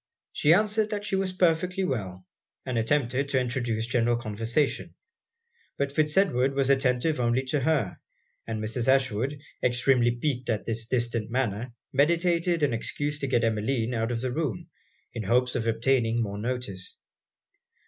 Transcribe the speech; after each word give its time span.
She 0.33 0.51
answered 0.51 0.89
that 0.89 1.05
she 1.05 1.15
was 1.15 1.31
perfectly 1.31 1.83
well; 1.83 2.25
and 2.65 2.75
attempted 2.75 3.29
to 3.29 3.39
introduce 3.39 3.85
general 3.85 4.17
conversation. 4.17 4.95
But 5.77 5.91
Fitz 5.91 6.17
Edward 6.17 6.55
was 6.55 6.71
attentive 6.71 7.19
only 7.19 7.43
to 7.43 7.59
her; 7.59 7.99
and 8.47 8.59
Mrs. 8.63 8.87
Ashwood, 8.87 9.39
extremely 9.63 10.09
piqued 10.09 10.49
at 10.49 10.65
his 10.65 10.87
distant 10.87 11.29
manner, 11.29 11.73
meditated 11.93 12.63
an 12.63 12.73
excuse 12.73 13.19
to 13.19 13.27
get 13.27 13.43
Emmeline 13.43 13.93
out 13.93 14.11
of 14.11 14.21
the 14.21 14.31
room, 14.33 14.71
in 15.13 15.21
hopes 15.21 15.53
of 15.55 15.67
obtaining 15.67 16.19
more 16.23 16.39
notice. 16.39 16.97